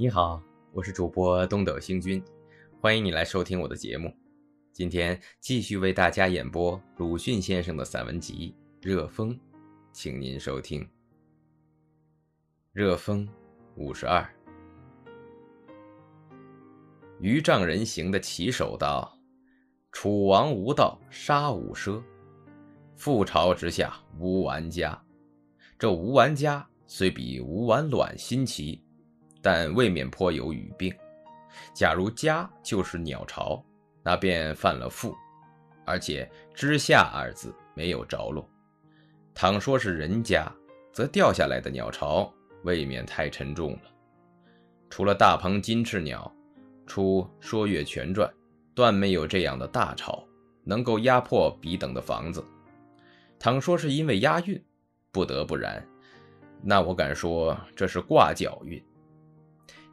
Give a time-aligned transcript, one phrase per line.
[0.00, 0.42] 你好，
[0.72, 2.24] 我是主播东斗星君，
[2.80, 4.10] 欢迎你来收听我的节目。
[4.72, 8.54] 今天继续为大家演播鲁迅先生的散文集
[8.88, 9.34] 《热风》，
[9.92, 10.80] 请您收听
[12.72, 13.28] 《热风》
[13.76, 14.26] 五十二。
[17.20, 19.14] 余丈人行的旗手道
[19.92, 22.02] ：“楚王无道，杀无奢。
[22.96, 24.98] 覆巢之下无完家。
[25.78, 28.82] 这无完家虽比无完卵新奇。”
[29.42, 30.94] 但未免颇有语病。
[31.74, 33.62] 假如家就是鸟巢，
[34.02, 35.14] 那便犯了父，
[35.84, 38.48] 而且“之下”二字没有着落。
[39.34, 40.50] 倘说是人家，
[40.92, 43.82] 则掉下来的鸟巢未免太沉重了。
[44.88, 46.32] 除了大鹏金翅鸟，
[46.86, 48.28] 出《说岳全传》，
[48.74, 50.22] 断没有这样的大巢，
[50.64, 52.44] 能够压迫彼等的房子。
[53.38, 54.62] 倘说是因为押韵，
[55.10, 55.84] 不得不然，
[56.62, 58.82] 那我敢说这是挂角韵。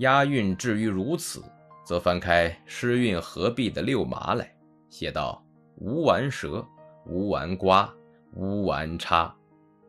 [0.00, 1.42] 押韵至于如此，
[1.84, 4.50] 则翻开诗韵合璧的六麻来，
[4.88, 5.44] 写道
[5.76, 6.66] ：“无完舌，
[7.04, 7.92] 无完瓜，
[8.32, 9.34] 无完叉，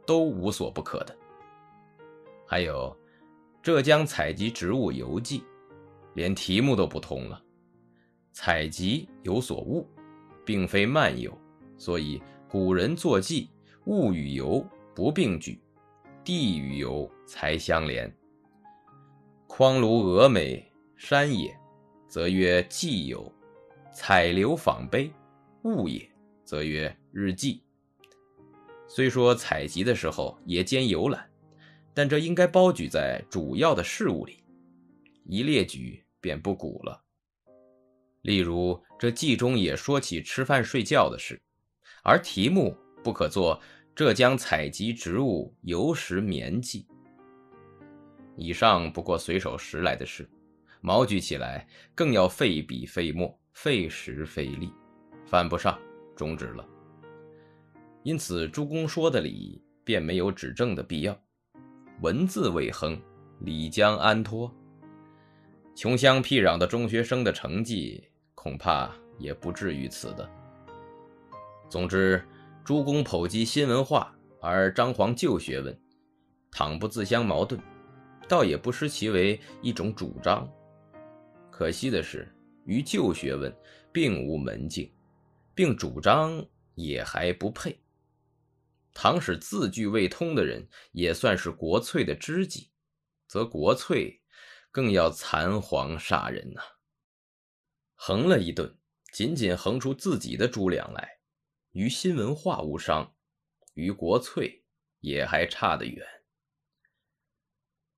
[0.06, 1.16] 都无所不可的。”
[2.46, 2.94] 还有
[3.62, 5.40] 《浙江采集植物游记》，
[6.14, 7.42] 连题目都不通了。
[8.34, 9.90] 采集有所悟，
[10.46, 11.32] 并非漫游，
[11.78, 13.50] 所以古人作记，
[13.86, 14.62] 物与游
[14.94, 15.58] 不并举，
[16.22, 18.14] 地与游才相连。
[19.54, 21.54] 匡庐峨眉山也，
[22.08, 23.30] 则曰寄游；
[23.94, 25.12] 采流访碑
[25.66, 26.10] 物也，
[26.46, 27.62] 则曰日记。
[28.88, 31.30] 虽说采集的时候也兼游览，
[31.94, 34.42] 但这应该包举在主要的事物里，
[35.26, 37.04] 一列举便不古了。
[38.22, 41.40] 例如这记中也说起吃饭睡觉的事，
[42.04, 43.60] 而题目不可做
[43.94, 46.88] 《浙江采集植物游时眠记》。
[48.36, 50.30] 以上不过随手拾来的事，
[50.82, 54.74] 毛举起来更要费笔费墨、费时费力，
[55.26, 55.78] 犯不上，
[56.16, 56.66] 终止了。
[58.04, 61.16] 因此，诸公说的理便没有指正的必要。
[62.02, 63.00] 文字未亨，
[63.42, 64.52] 理将安托？
[65.76, 68.04] 穷乡僻壤的中学生的成绩，
[68.34, 70.28] 恐怕也不至于此的。
[71.70, 72.28] 总之，
[72.64, 75.80] 诸公剖析新文化，而张皇旧学问，
[76.50, 77.62] 倘不自相矛盾。
[78.28, 80.50] 倒也不失其为一种主张，
[81.52, 82.34] 可惜的是，
[82.66, 83.54] 于旧学问
[83.92, 84.92] 并无门径，
[85.54, 86.46] 并主张
[86.76, 87.78] 也还不配。
[88.94, 92.72] 倘使字句未通的人也算是国粹的知己，
[93.28, 94.22] 则国粹
[94.72, 96.62] 更要残黄煞人呐。
[97.96, 98.78] 横了一顿，
[99.14, 101.20] 仅仅横出自己的猪粮来，
[101.72, 103.14] 于新文化无伤，
[103.74, 104.64] 于国粹
[105.00, 106.06] 也还差得远。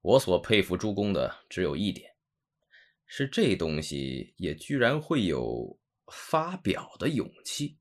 [0.04, 2.14] 我所佩服诸公的只有一点，
[3.06, 7.78] 是这东西也居然会有发表的勇气。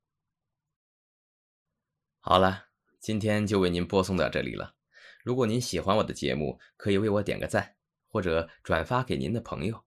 [2.20, 2.68] 好了，
[3.00, 4.76] 今天就为您播送到这里了。
[5.24, 7.74] 如果您喜欢我的节目，可以为我点个赞，
[8.06, 9.84] 或者转发给您的朋友。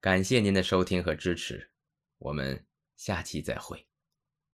[0.00, 1.72] 感谢您的收听和支持，
[2.18, 2.64] 我们
[2.96, 3.89] 下期再会。